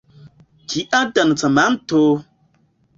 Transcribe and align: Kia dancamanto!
Kia 0.69 1.01
dancamanto! 1.13 2.03